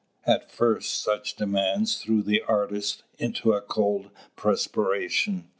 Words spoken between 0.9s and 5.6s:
such demands threw the artist into a cold perspiration.